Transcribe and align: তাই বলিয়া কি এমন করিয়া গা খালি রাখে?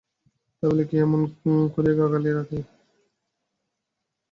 তাই 0.55 0.67
বলিয়া 0.69 0.87
কি 0.89 0.95
এমন 0.97 1.21
করিয়া 1.73 1.95
গা 1.99 2.05
খালি 2.11 2.29
রাখে? 2.37 2.59